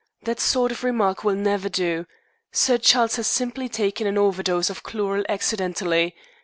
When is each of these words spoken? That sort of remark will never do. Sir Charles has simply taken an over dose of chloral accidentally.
That 0.23 0.39
sort 0.39 0.71
of 0.71 0.83
remark 0.83 1.23
will 1.23 1.35
never 1.35 1.69
do. 1.69 2.07
Sir 2.51 2.79
Charles 2.79 3.17
has 3.17 3.27
simply 3.27 3.69
taken 3.69 4.07
an 4.07 4.17
over 4.17 4.41
dose 4.41 4.71
of 4.71 4.81
chloral 4.81 5.23
accidentally. 5.29 6.15